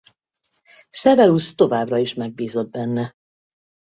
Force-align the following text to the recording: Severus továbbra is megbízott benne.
Severus 0.89 1.55
továbbra 1.55 1.97
is 1.97 2.13
megbízott 2.13 2.69
benne. 2.69 3.15